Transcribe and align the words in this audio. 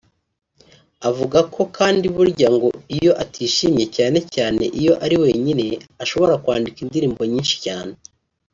Avuga 1.09 1.39
ko 1.53 1.61
kandi 1.77 2.05
burya 2.15 2.47
ngo 2.55 2.69
iyo 2.97 3.11
atishimye 3.23 3.85
cyane 3.95 4.19
cyane 4.33 4.63
iyo 4.79 4.93
ari 5.05 5.15
wenyine 5.23 5.63
ashobora 6.03 6.33
kwandika 6.43 6.77
indirimbo 6.81 7.21
nyinshi 7.31 7.55
cyane 7.67 7.93